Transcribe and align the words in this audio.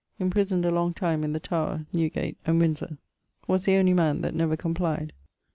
Imprisoned 0.17 0.65
a 0.65 0.71
long 0.71 0.95
time 0.95 1.23
in 1.23 1.31
the 1.31 1.39
Tower, 1.39 1.85
Newgate, 1.93 2.35
and 2.43 2.59
Windsore. 2.59 2.97
Was 3.47 3.65
the 3.65 3.75
only 3.75 3.93
man 3.93 4.21
that 4.21 4.33
never 4.33 4.57
complied. 4.57 5.13